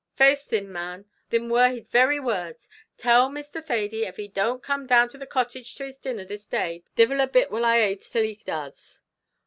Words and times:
"Faix 0.15 0.41
thin, 0.43 0.71
ma'am, 0.71 1.05
thim 1.29 1.47
wor 1.47 1.69
his 1.69 1.87
very 1.87 2.19
words 2.19 2.67
'Tell 2.97 3.29
Mr. 3.29 3.63
Thady, 3.63 4.07
av 4.07 4.15
he 4.15 4.27
don't 4.27 4.63
come 4.63 4.87
down 4.87 5.07
to 5.09 5.17
the 5.19 5.27
cottage 5.27 5.75
to 5.75 5.85
his 5.85 5.97
dinner 5.97 6.25
this 6.25 6.47
day, 6.47 6.83
divil 6.95 7.21
a 7.21 7.27
bit 7.27 7.51
will 7.51 7.65
I 7.65 7.77
ate 7.81 8.01
till 8.01 8.23
he 8.23 8.33
does.'" 8.43 8.99